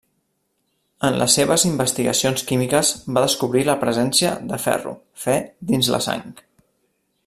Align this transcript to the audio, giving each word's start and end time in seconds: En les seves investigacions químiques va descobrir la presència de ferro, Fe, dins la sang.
En 1.09 1.17
les 1.23 1.35
seves 1.39 1.65
investigacions 1.69 2.45
químiques 2.53 2.91
va 3.19 3.25
descobrir 3.27 3.63
la 3.71 3.77
presència 3.87 4.35
de 4.53 4.63
ferro, 4.67 4.99
Fe, 5.27 5.41
dins 5.73 5.95
la 5.97 6.05
sang. 6.09 6.31